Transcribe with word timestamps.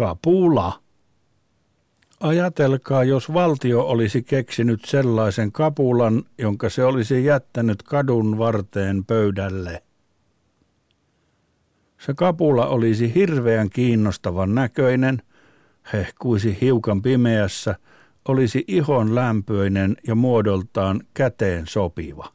Kapula. 0.00 0.80
Ajatelkaa, 2.20 3.04
jos 3.04 3.32
valtio 3.32 3.82
olisi 3.82 4.22
keksinyt 4.22 4.84
sellaisen 4.84 5.52
kapulan, 5.52 6.22
jonka 6.38 6.68
se 6.68 6.84
olisi 6.84 7.24
jättänyt 7.24 7.82
kadun 7.82 8.38
varteen 8.38 9.04
pöydälle. 9.04 9.82
Se 11.98 12.14
kapula 12.14 12.66
olisi 12.66 13.14
hirveän 13.14 13.70
kiinnostavan 13.70 14.54
näköinen, 14.54 15.22
hehkuisi 15.92 16.58
hiukan 16.60 17.02
pimeässä, 17.02 17.74
olisi 18.28 18.64
ihon 18.68 19.14
lämpöinen 19.14 19.96
ja 20.06 20.14
muodoltaan 20.14 21.00
käteen 21.14 21.66
sopiva. 21.66 22.28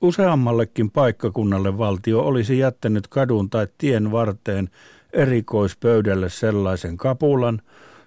Useammallekin 0.00 0.90
paikkakunnalle 0.90 1.78
valtio 1.78 2.20
olisi 2.20 2.58
jättänyt 2.58 3.08
kadun 3.08 3.50
tai 3.50 3.66
tien 3.78 4.12
varteen 4.12 4.70
erikoispöydälle 5.12 6.30
sellaisen 6.30 6.96
kapulan, 6.96 7.62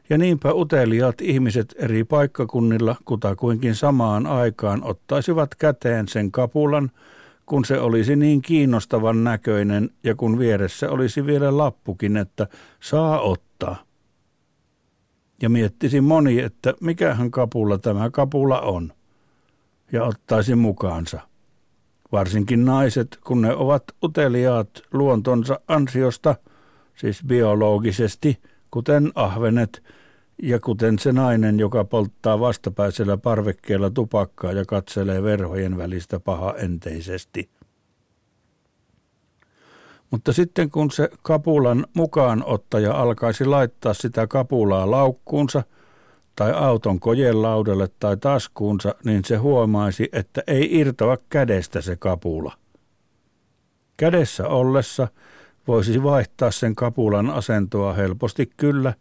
ja 0.10 0.18
niinpä 0.18 0.54
uteliaat 0.54 1.22
ihmiset 1.22 1.76
eri 1.78 2.04
paikkakunnilla 2.04 2.96
kutakuinkin 3.06 3.76
samaan 3.76 4.28
aikaan 4.28 4.84
ottaisivat 4.84 5.56
käteen 5.56 6.08
sen 6.08 6.32
kapulan, 6.32 6.92
kun 7.46 7.66
se 7.66 7.80
olisi 7.80 8.16
niin 8.16 8.42
kiinnostavan 8.42 9.24
näköinen 9.24 9.90
ja 10.04 10.16
kun 10.16 10.40
vieressä 10.40 10.90
olisi 10.90 11.26
vielä 11.26 11.58
lappukin, 11.58 12.18
että 12.18 12.48
saa 12.80 13.20
ottaa. 13.20 13.84
Ja 15.42 15.50
miettisi 15.50 16.02
moni, 16.02 16.40
että 16.40 16.74
mikähän 16.82 17.32
kapula 17.32 17.78
tämä 17.78 18.10
kapula 18.10 18.62
on, 18.62 18.94
ja 19.92 20.04
ottaisi 20.04 20.56
mukaansa. 20.56 21.20
Varsinkin 22.12 22.66
naiset, 22.66 23.20
kun 23.28 23.42
ne 23.42 23.56
ovat 23.56 23.84
uteliaat 24.04 24.70
luontonsa 24.94 25.60
ansiosta, 25.68 26.36
siis 26.96 27.24
biologisesti, 27.28 28.42
kuten 28.72 29.12
ahvenet 29.16 29.84
ja 30.44 30.60
kuten 30.60 31.00
se 31.00 31.12
nainen, 31.12 31.60
joka 31.60 31.84
polttaa 31.84 32.40
vastapäisellä 32.40 33.18
parvekkeella 33.18 33.90
tupakkaa 33.90 34.52
ja 34.52 34.66
katselee 34.66 35.24
verhojen 35.24 35.78
välistä 35.78 36.20
paha 36.20 36.54
enteisesti. 36.58 37.50
Mutta 40.12 40.34
sitten 40.34 40.70
kun 40.70 40.92
se 40.92 41.10
kapulan 41.22 41.86
mukaanottaja 41.94 42.94
alkaisi 42.94 43.46
laittaa 43.46 43.94
sitä 43.94 44.28
kapulaa 44.28 44.92
laukkuunsa 44.92 45.64
tai 46.36 46.54
auton 46.54 47.00
kojelaudalle 47.00 47.90
tai 48.00 48.18
taskuunsa, 48.18 48.96
niin 49.04 49.26
se 49.26 49.36
huomaisi, 49.36 50.10
että 50.12 50.44
ei 50.48 50.80
irtoa 50.80 51.18
kädestä 51.30 51.82
se 51.82 51.96
kapula. 51.96 52.54
Kädessä 53.98 54.48
ollessa 54.48 55.08
voisi 55.68 56.04
vaihtaa 56.04 56.52
sen 56.52 56.76
kapulan 56.76 57.30
asentoa 57.30 57.94
helposti 57.94 58.52
kyllä 58.58 58.94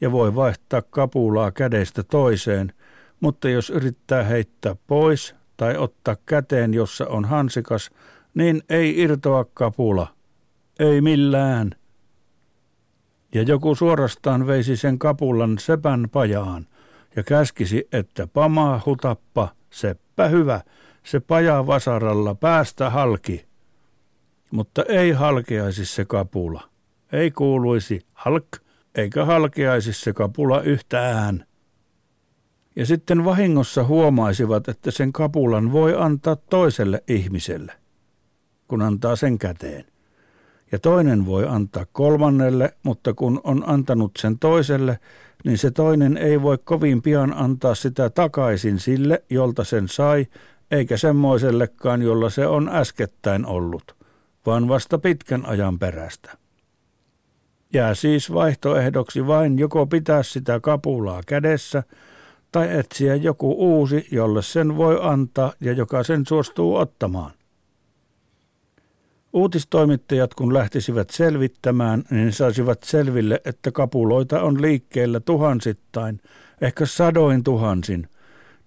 ja 0.00 0.12
voi 0.12 0.34
vaihtaa 0.34 0.82
kapulaa 0.82 1.50
kädestä 1.50 2.02
toiseen, 2.02 2.72
mutta 3.20 3.48
jos 3.48 3.70
yrittää 3.70 4.22
heittää 4.22 4.76
pois 4.86 5.34
tai 5.56 5.76
ottaa 5.76 6.16
käteen, 6.26 6.74
jossa 6.74 7.06
on 7.06 7.24
hansikas, 7.24 7.90
niin 8.34 8.62
ei 8.68 8.98
irtoa 8.98 9.44
kapula– 9.54 10.06
ei 10.80 11.00
millään. 11.00 11.70
Ja 13.34 13.42
joku 13.42 13.74
suorastaan 13.74 14.46
veisi 14.46 14.76
sen 14.76 14.98
kapulan 14.98 15.58
sepän 15.58 16.08
pajaan 16.12 16.66
ja 17.16 17.22
käskisi, 17.22 17.88
että 17.92 18.26
pamaa 18.26 18.80
hutappa, 18.86 19.48
seppä 19.70 20.28
hyvä, 20.28 20.60
se 21.04 21.20
paja 21.20 21.66
vasaralla 21.66 22.34
päästä 22.34 22.90
halki. 22.90 23.49
Mutta 24.50 24.82
ei 24.88 25.12
halkeaisi 25.12 25.84
se 25.86 26.04
kapula. 26.04 26.62
Ei 27.12 27.30
kuuluisi 27.30 28.06
halk, 28.12 28.48
eikä 28.94 29.24
halkeaisi 29.24 29.92
se 29.92 30.12
kapula 30.12 30.60
yhtään. 30.60 31.46
Ja 32.76 32.86
sitten 32.86 33.24
vahingossa 33.24 33.84
huomaisivat, 33.84 34.68
että 34.68 34.90
sen 34.90 35.12
kapulan 35.12 35.72
voi 35.72 35.94
antaa 35.98 36.36
toiselle 36.36 37.02
ihmiselle, 37.08 37.72
kun 38.68 38.82
antaa 38.82 39.16
sen 39.16 39.38
käteen 39.38 39.84
ja 40.72 40.78
toinen 40.78 41.26
voi 41.26 41.46
antaa 41.48 41.86
kolmannelle, 41.92 42.74
mutta 42.82 43.14
kun 43.14 43.40
on 43.44 43.64
antanut 43.66 44.12
sen 44.18 44.38
toiselle, 44.38 44.98
niin 45.44 45.58
se 45.58 45.70
toinen 45.70 46.16
ei 46.16 46.42
voi 46.42 46.58
kovin 46.64 47.02
pian 47.02 47.32
antaa 47.32 47.74
sitä 47.74 48.10
takaisin 48.10 48.78
sille, 48.78 49.22
jolta 49.30 49.64
sen 49.64 49.88
sai, 49.88 50.26
eikä 50.70 50.96
semmoisellekaan, 50.96 52.02
jolla 52.02 52.30
se 52.30 52.46
on 52.46 52.68
äskettäin 52.68 53.46
ollut, 53.46 53.96
vaan 54.46 54.68
vasta 54.68 54.98
pitkän 54.98 55.46
ajan 55.46 55.78
perästä. 55.78 56.38
Jää 57.72 57.94
siis 57.94 58.32
vaihtoehdoksi 58.32 59.26
vain 59.26 59.58
joko 59.58 59.86
pitää 59.86 60.22
sitä 60.22 60.60
kapulaa 60.60 61.20
kädessä 61.26 61.82
tai 62.52 62.78
etsiä 62.78 63.14
joku 63.14 63.52
uusi, 63.58 64.06
jolle 64.10 64.42
sen 64.42 64.76
voi 64.76 64.98
antaa 65.02 65.52
ja 65.60 65.72
joka 65.72 66.02
sen 66.02 66.26
suostuu 66.26 66.76
ottamaan. 66.76 67.30
Uutistoimittajat 69.32 70.34
kun 70.34 70.54
lähtisivät 70.54 71.10
selvittämään, 71.10 72.04
niin 72.10 72.32
saisivat 72.32 72.82
selville, 72.82 73.40
että 73.44 73.72
kapuloita 73.72 74.42
on 74.42 74.62
liikkeellä 74.62 75.20
tuhansittain, 75.20 76.20
ehkä 76.60 76.86
sadoin 76.86 77.44
tuhansin, 77.44 78.08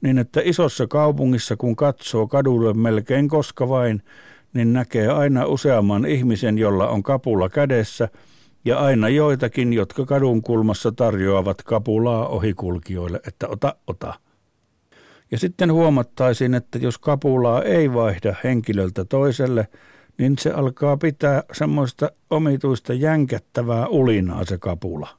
niin 0.01 0.17
että 0.17 0.41
isossa 0.43 0.87
kaupungissa 0.87 1.55
kun 1.57 1.75
katsoo 1.75 2.27
kadulle 2.27 2.73
melkein 2.73 3.29
koska 3.29 3.69
vain, 3.69 4.03
niin 4.53 4.73
näkee 4.73 5.07
aina 5.07 5.45
useamman 5.45 6.05
ihmisen, 6.05 6.57
jolla 6.57 6.87
on 6.87 7.03
kapula 7.03 7.49
kädessä, 7.49 8.09
ja 8.65 8.79
aina 8.79 9.09
joitakin, 9.09 9.73
jotka 9.73 10.05
kadun 10.05 10.41
kulmassa 10.41 10.91
tarjoavat 10.91 11.63
kapulaa 11.63 12.27
ohikulkijoille, 12.27 13.19
että 13.27 13.47
ota, 13.47 13.75
ota. 13.87 14.13
Ja 15.31 15.37
sitten 15.37 15.73
huomattaisiin, 15.73 16.53
että 16.53 16.77
jos 16.77 16.97
kapulaa 16.97 17.63
ei 17.63 17.93
vaihda 17.93 18.35
henkilöltä 18.43 19.05
toiselle, 19.05 19.67
niin 20.17 20.37
se 20.37 20.51
alkaa 20.51 20.97
pitää 20.97 21.43
semmoista 21.53 22.11
omituista 22.29 22.93
jänkättävää 22.93 23.87
ulinaa 23.87 24.45
se 24.45 24.57
kapula. 24.57 25.09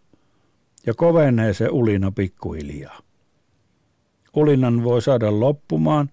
Ja 0.86 0.94
kovenee 0.94 1.54
se 1.54 1.68
ulina 1.68 2.10
pikkuhiljaa. 2.10 2.98
Ulinan 4.36 4.84
voi 4.84 5.02
saada 5.02 5.40
loppumaan, 5.40 6.10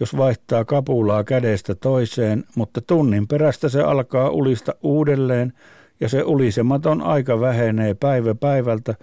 jos 0.00 0.16
vaihtaa 0.16 0.64
kapulaa 0.64 1.24
kädestä 1.24 1.74
toiseen, 1.74 2.44
mutta 2.54 2.80
tunnin 2.80 3.28
perästä 3.28 3.68
se 3.68 3.82
alkaa 3.82 4.30
ulista 4.30 4.74
uudelleen 4.82 5.52
ja 6.00 6.08
se 6.08 6.22
ulisematon 6.22 7.02
aika 7.02 7.40
vähenee 7.40 7.94
päivä 7.94 8.34
päivältä, 8.34 8.94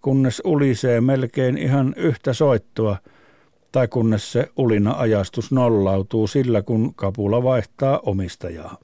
kunnes 0.00 0.42
ulisee 0.44 1.00
melkein 1.00 1.58
ihan 1.58 1.94
yhtä 1.96 2.32
soittoa– 2.32 2.96
tai 3.74 3.88
kunnes 3.88 4.32
se 4.32 4.48
ulina-ajastus 4.56 5.52
nollautuu 5.52 6.26
sillä, 6.26 6.62
kun 6.62 6.94
kapula 6.94 7.42
vaihtaa 7.42 8.00
omistajaa. 8.02 8.76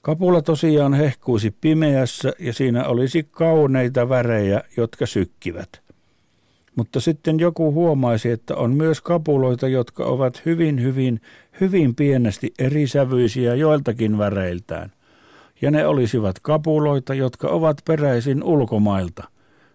Kapula 0.00 0.42
tosiaan 0.42 0.94
hehkuisi 0.94 1.56
pimeässä 1.60 2.32
ja 2.38 2.52
siinä 2.52 2.84
olisi 2.84 3.28
kauneita 3.30 4.08
värejä, 4.08 4.62
jotka 4.76 5.06
sykkivät. 5.06 5.81
Mutta 6.76 7.00
sitten 7.00 7.40
joku 7.40 7.72
huomaisi, 7.72 8.30
että 8.30 8.56
on 8.56 8.74
myös 8.74 9.00
kapuloita, 9.00 9.68
jotka 9.68 10.04
ovat 10.04 10.42
hyvin, 10.46 10.82
hyvin, 10.82 11.20
hyvin 11.60 11.94
pienesti 11.94 12.54
erisävyisiä 12.58 13.54
joiltakin 13.54 14.18
väreiltään. 14.18 14.92
Ja 15.62 15.70
ne 15.70 15.86
olisivat 15.86 16.38
kapuloita, 16.42 17.14
jotka 17.14 17.48
ovat 17.48 17.76
peräisin 17.86 18.42
ulkomailta. 18.44 19.24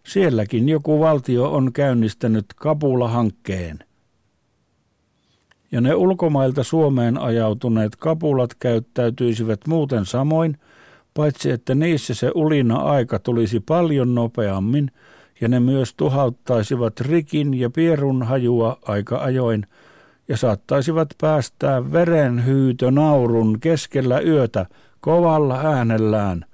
Sielläkin 0.07 0.69
joku 0.69 0.99
valtio 0.99 1.53
on 1.53 1.73
käynnistänyt 1.73 2.45
kapulahankkeen 2.55 3.79
ja 5.71 5.81
ne 5.81 5.95
ulkomailta 5.95 6.63
Suomeen 6.63 7.17
ajautuneet 7.17 7.95
kapulat 7.95 8.53
käyttäytyisivät 8.59 9.59
muuten 9.67 10.05
samoin, 10.05 10.57
paitsi 11.13 11.51
että 11.51 11.75
niissä 11.75 12.13
se 12.13 12.31
ulina 12.35 12.75
aika 12.75 13.19
tulisi 13.19 13.59
paljon 13.59 14.15
nopeammin 14.15 14.91
ja 15.41 15.47
ne 15.47 15.59
myös 15.59 15.93
tuhauttaisivat 15.93 16.99
rikin 16.99 17.53
ja 17.53 17.69
pierun 17.69 18.23
hajua 18.23 18.77
aika 18.81 19.17
ajoin 19.17 19.67
ja 20.27 20.37
saattaisivat 20.37 21.09
päästää 21.21 21.91
verenhyytö 21.91 22.91
naurun 22.91 23.59
keskellä 23.59 24.19
yötä 24.19 24.65
kovalla 24.99 25.59
äänellään, 25.59 26.45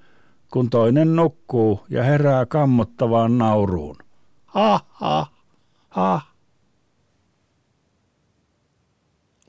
kun 0.51 0.69
toinen 0.69 1.15
nukkuu 1.15 1.85
ja 1.89 2.03
herää 2.03 2.45
kammottavaan 2.45 3.37
nauruun. 3.37 3.95
Ha 4.45 4.79
ha 4.91 5.27
ha 5.89 6.21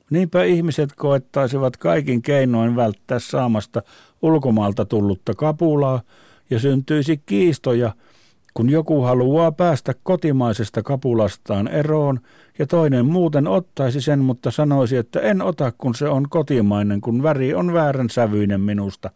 Niinpä 0.09 0.43
ihmiset 0.43 0.95
koettaisivat 0.95 1.77
kaikin 1.77 2.21
keinoin 2.21 2.75
välttää 2.75 3.19
saamasta 3.19 3.81
ulkomaalta 4.21 4.85
tullutta 4.85 5.33
kapulaa 5.33 6.01
ja 6.49 6.59
syntyisi 6.59 7.17
kiistoja, 7.25 7.93
kun 8.55 8.69
joku 8.69 9.01
haluaa 9.01 9.51
päästä 9.51 9.93
kotimaisesta 10.03 10.83
kapulastaan 10.83 11.67
eroon 11.67 12.19
ja 12.59 12.67
toinen 12.67 13.05
muuten 13.05 13.47
ottaisi 13.47 14.01
sen, 14.01 14.19
mutta 14.19 14.51
sanoisi, 14.51 14.97
että 14.97 15.19
en 15.19 15.41
ota, 15.41 15.73
kun 15.77 15.95
se 15.95 16.09
on 16.09 16.29
kotimainen, 16.29 17.01
kun 17.01 17.23
väri 17.23 17.53
on 17.53 17.73
väärän 17.73 18.09
sävyinen 18.09 18.61
minusta. 18.61 19.11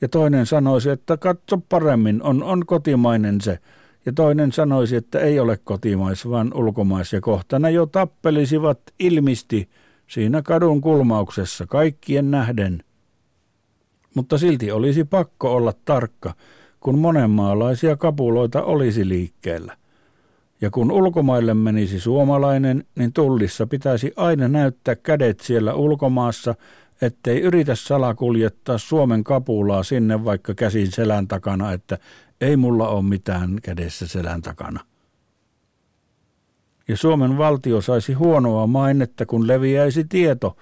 Ja 0.00 0.08
toinen 0.08 0.46
sanoisi, 0.46 0.90
että 0.90 1.16
katso 1.16 1.58
paremmin, 1.68 2.22
on, 2.22 2.42
on 2.42 2.66
kotimainen 2.66 3.40
se. 3.40 3.58
Ja 4.06 4.12
toinen 4.12 4.52
sanoisi, 4.52 4.96
että 4.96 5.20
ei 5.20 5.40
ole 5.40 5.58
kotimais, 5.64 6.28
vaan 6.30 6.54
ulkomais. 6.54 7.12
Ja 7.12 7.20
kohta 7.20 7.58
ne 7.58 7.70
jo 7.70 7.86
tappelisivat 7.86 8.80
ilmisti 8.98 9.68
siinä 10.06 10.42
kadun 10.42 10.80
kulmauksessa 10.80 11.66
kaikkien 11.66 12.30
nähden. 12.30 12.84
Mutta 14.14 14.38
silti 14.38 14.72
olisi 14.72 15.04
pakko 15.04 15.54
olla 15.54 15.72
tarkka, 15.84 16.34
kun 16.80 16.98
monenmaalaisia 16.98 17.96
kapuloita 17.96 18.62
olisi 18.62 19.08
liikkeellä. 19.08 19.76
Ja 20.60 20.70
kun 20.70 20.92
ulkomaille 20.92 21.54
menisi 21.54 22.00
suomalainen, 22.00 22.84
niin 22.94 23.12
tullissa 23.12 23.66
pitäisi 23.66 24.12
aina 24.16 24.48
näyttää 24.48 24.96
kädet 24.96 25.40
siellä 25.40 25.74
ulkomaassa, 25.74 26.54
ettei 27.02 27.40
yritä 27.40 27.74
salakuljettaa 27.74 28.78
Suomen 28.78 29.24
kapulaa 29.24 29.82
sinne 29.82 30.24
vaikka 30.24 30.54
käsin 30.54 30.92
selän 30.92 31.28
takana, 31.28 31.72
että 31.72 31.98
ei 32.40 32.56
mulla 32.56 32.88
ole 32.88 33.02
mitään 33.02 33.58
kädessä 33.62 34.06
selän 34.06 34.42
takana. 34.42 34.80
Ja 36.88 36.96
Suomen 36.96 37.38
valtio 37.38 37.80
saisi 37.80 38.12
huonoa 38.12 38.66
mainetta, 38.66 39.26
kun 39.26 39.46
leviäisi 39.46 40.04
tieto, 40.04 40.56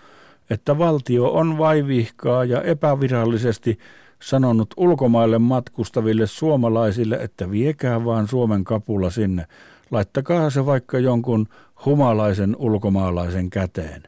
että 0.51 0.79
valtio 0.79 1.33
on 1.33 1.59
vaivihkaa 1.59 2.45
ja 2.45 2.63
epävirallisesti 2.63 3.79
sanonut 4.25 4.75
ulkomaille 4.76 5.38
matkustaville 5.38 6.26
suomalaisille, 6.26 7.17
että 7.17 7.50
viekää 7.50 8.05
vaan 8.05 8.29
Suomen 8.29 8.65
kapula 8.65 9.11
sinne. 9.11 9.47
Laittakaa 9.91 10.50
se 10.50 10.67
vaikka 10.67 10.99
jonkun 10.99 11.49
humalaisen 11.85 12.56
ulkomaalaisen 12.59 13.50
käteen. 13.50 14.03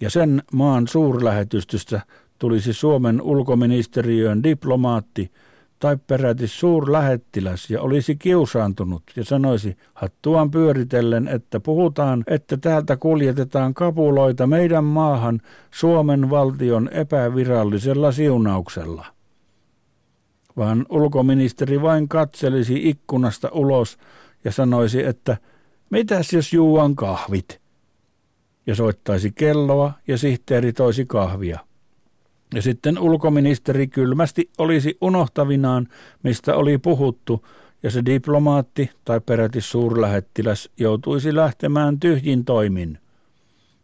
Ja 0.00 0.10
sen 0.10 0.42
maan 0.52 0.88
suurlähetystystä 0.88 2.00
tulisi 2.38 2.72
Suomen 2.72 3.22
ulkoministeriön 3.22 4.42
diplomaatti– 4.42 5.30
tai 5.78 5.96
peräti 6.06 6.46
suurlähettiläs 6.46 7.70
ja 7.70 7.82
olisi 7.82 8.16
kiusaantunut 8.16 9.02
ja 9.16 9.24
sanoisi 9.24 9.76
hattuaan 9.94 10.50
pyöritellen, 10.50 11.28
että 11.28 11.60
puhutaan, 11.60 12.24
että 12.26 12.56
täältä 12.56 12.96
kuljetetaan 12.96 13.74
kapuloita 13.74 14.46
meidän 14.46 14.84
maahan 14.84 15.40
Suomen 15.70 16.30
valtion 16.30 16.88
epävirallisella 16.92 18.12
siunauksella. 18.12 19.06
Vaan 20.56 20.86
ulkoministeri 20.88 21.82
vain 21.82 22.08
katselisi 22.08 22.88
ikkunasta 22.88 23.48
ulos 23.52 23.98
ja 24.44 24.52
sanoisi, 24.52 25.04
että 25.04 25.36
mitäs 25.90 26.32
jos 26.32 26.52
juuan 26.52 26.96
kahvit? 26.96 27.60
Ja 28.66 28.74
soittaisi 28.74 29.32
kelloa 29.32 29.92
ja 30.08 30.18
sihteeri 30.18 30.72
toisi 30.72 31.06
kahvia. 31.06 31.60
Ja 32.54 32.62
sitten 32.62 32.98
ulkoministeri 32.98 33.86
kylmästi 33.86 34.50
olisi 34.58 34.96
unohtavinaan, 35.00 35.88
mistä 36.22 36.54
oli 36.54 36.78
puhuttu, 36.78 37.46
ja 37.82 37.90
se 37.90 38.02
diplomaatti 38.06 38.90
tai 39.04 39.20
peräti 39.20 39.60
suurlähettiläs 39.60 40.70
joutuisi 40.76 41.34
lähtemään 41.34 42.00
tyhjin 42.00 42.44
toimin. 42.44 42.98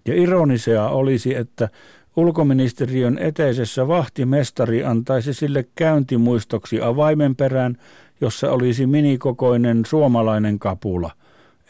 Ja 0.06 0.14
ironisea 0.14 0.88
olisi, 0.88 1.34
että 1.34 1.68
ulkoministeriön 2.16 3.18
eteisessä 3.18 3.88
vahtimestari 3.88 4.84
antaisi 4.84 5.34
sille 5.34 5.68
käyntimuistoksi 5.74 6.80
avaimen 6.80 7.36
perään, 7.36 7.76
jossa 8.20 8.50
olisi 8.50 8.86
minikokoinen 8.86 9.82
suomalainen 9.86 10.58
kapula, 10.58 11.10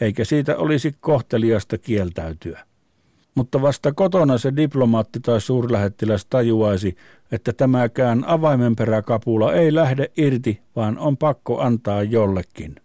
eikä 0.01 0.25
siitä 0.25 0.57
olisi 0.57 0.95
kohteliasta 0.99 1.77
kieltäytyä 1.77 2.65
mutta 3.35 3.61
vasta 3.61 3.93
kotona 3.93 4.37
se 4.37 4.55
diplomaatti 4.55 5.19
tai 5.19 5.41
suurlähettiläs 5.41 6.25
tajuaisi, 6.25 6.97
että 7.31 7.53
tämäkään 7.53 8.23
avaimenperäkapula 8.27 9.53
ei 9.53 9.75
lähde 9.75 10.11
irti, 10.17 10.61
vaan 10.75 10.97
on 10.97 11.17
pakko 11.17 11.59
antaa 11.59 12.03
jollekin. 12.03 12.75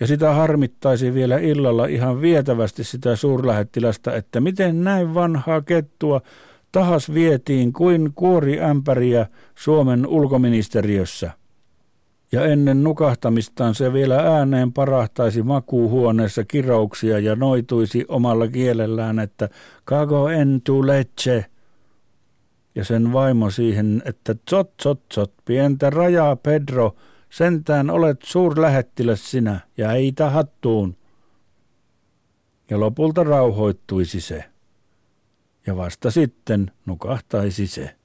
Ja 0.00 0.06
sitä 0.06 0.32
harmittaisi 0.32 1.14
vielä 1.14 1.38
illalla 1.38 1.86
ihan 1.86 2.20
vietävästi 2.20 2.84
sitä 2.84 3.16
suurlähettilästä, 3.16 4.16
että 4.16 4.40
miten 4.40 4.84
näin 4.84 5.14
vanhaa 5.14 5.60
kettua 5.62 6.20
tahas 6.72 7.14
vietiin 7.14 7.72
kuin 7.72 8.12
kuoriämpäriä 8.14 9.26
Suomen 9.54 10.06
ulkoministeriössä 10.06 11.30
ja 12.32 12.44
ennen 12.44 12.84
nukahtamistaan 12.84 13.74
se 13.74 13.92
vielä 13.92 14.16
ääneen 14.16 14.72
parahtaisi 14.72 15.42
makuuhuoneessa 15.42 16.44
kirouksia 16.44 17.18
ja 17.18 17.36
noituisi 17.36 18.04
omalla 18.08 18.48
kielellään, 18.48 19.18
että 19.18 19.48
kago 19.84 20.28
en 20.28 20.60
tu 20.64 20.86
leche. 20.86 21.44
Ja 22.74 22.84
sen 22.84 23.12
vaimo 23.12 23.50
siihen, 23.50 24.02
että 24.04 24.34
tsot 24.34 24.76
tsot 24.76 25.08
tsot, 25.08 25.32
pientä 25.44 25.90
rajaa 25.90 26.36
Pedro, 26.36 26.96
sentään 27.30 27.90
olet 27.90 28.22
suurlähettiläs 28.22 29.30
sinä 29.30 29.60
ja 29.76 29.92
ei 29.92 30.12
hattuun. 30.30 30.96
Ja 32.70 32.80
lopulta 32.80 33.24
rauhoittuisi 33.24 34.20
se. 34.20 34.44
Ja 35.66 35.76
vasta 35.76 36.10
sitten 36.10 36.70
nukahtaisi 36.86 37.66
se. 37.66 37.97